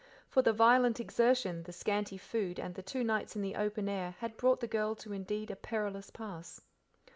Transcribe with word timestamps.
For 0.27 0.41
the 0.41 0.51
violent 0.51 0.99
exertion, 0.99 1.61
the 1.61 1.71
scanty 1.71 2.17
food, 2.17 2.59
and 2.59 2.73
the 2.73 2.81
two 2.81 3.03
nights 3.03 3.35
in 3.35 3.43
the 3.43 3.55
open 3.55 3.87
air 3.87 4.15
had 4.17 4.35
brought 4.35 4.59
the 4.59 4.65
girl 4.67 4.95
to 4.95 5.13
indeed 5.13 5.51
a 5.51 5.55
perilous 5.55 6.09
pass. 6.09 6.59